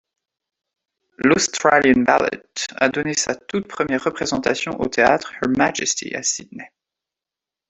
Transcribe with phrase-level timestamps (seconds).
[1.19, 2.41] L'Australian Ballet
[2.77, 6.71] a donné sa toute première représentation au Théâtre Her Majesty à Sydney.